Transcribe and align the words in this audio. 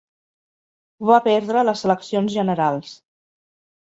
Va 1.09 1.19
perdre 1.27 1.63
les 1.67 1.83
eleccions 1.89 2.35
generals. 2.39 2.95